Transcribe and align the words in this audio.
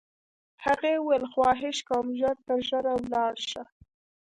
هغې 0.65 0.93
وویل: 0.99 1.23
خواهش 1.31 1.77
کوم، 1.87 2.05
ژر 2.19 2.37
تر 2.47 2.59
ژره 2.67 2.93
ولاړ 3.01 3.33
شه. 3.49 3.63